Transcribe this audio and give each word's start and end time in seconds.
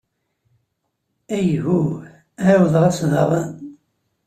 Ayhuh, 1.37 1.91
ɛawdeɣ-as 2.47 2.99
daɣen! 3.13 3.49